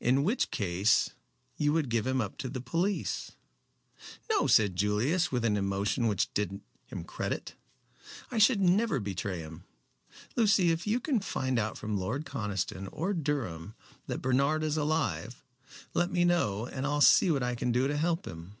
"In 0.00 0.24
which 0.24 0.50
case 0.50 1.10
you 1.56 1.72
would 1.72 1.88
give 1.88 2.04
him 2.04 2.20
up 2.20 2.36
to 2.38 2.48
the 2.48 2.60
police." 2.60 3.30
"No," 4.28 4.48
said 4.48 4.74
Julius 4.74 5.30
with 5.30 5.44
an 5.44 5.56
emotion 5.56 6.08
which 6.08 6.34
did 6.34 6.60
him 6.86 7.04
credit, 7.04 7.54
"I 8.32 8.38
should 8.38 8.60
never 8.60 8.98
betray 8.98 9.38
him. 9.38 9.62
Lucy, 10.34 10.72
if 10.72 10.84
you 10.84 10.98
can 10.98 11.20
find 11.20 11.60
out 11.60 11.78
from 11.78 11.96
Lord 11.96 12.24
Conniston 12.26 12.88
or 12.90 13.14
Durham 13.14 13.76
that 14.08 14.18
Bernard 14.20 14.64
is 14.64 14.76
alive, 14.76 15.44
let 15.94 16.10
me 16.10 16.24
know 16.24 16.66
and 16.66 16.84
I'll 16.84 17.00
see 17.00 17.30
what 17.30 17.44
I 17.44 17.54
can 17.54 17.70
do 17.70 17.86
to 17.86 17.96
help 17.96 18.26
him." 18.26 18.56